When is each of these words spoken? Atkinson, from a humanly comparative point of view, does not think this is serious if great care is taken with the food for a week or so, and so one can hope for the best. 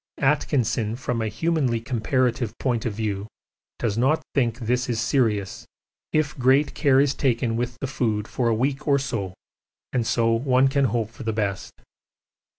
Atkinson, 0.17 0.95
from 0.95 1.21
a 1.21 1.27
humanly 1.27 1.79
comparative 1.79 2.57
point 2.57 2.87
of 2.87 2.93
view, 2.93 3.27
does 3.77 3.99
not 3.99 4.23
think 4.33 4.57
this 4.57 4.89
is 4.89 4.99
serious 4.99 5.67
if 6.11 6.35
great 6.39 6.73
care 6.73 6.99
is 6.99 7.13
taken 7.13 7.55
with 7.55 7.77
the 7.81 7.85
food 7.85 8.27
for 8.27 8.47
a 8.47 8.55
week 8.55 8.87
or 8.87 8.97
so, 8.97 9.35
and 9.93 10.07
so 10.07 10.31
one 10.31 10.69
can 10.69 10.85
hope 10.85 11.11
for 11.11 11.21
the 11.21 11.33
best. 11.33 11.69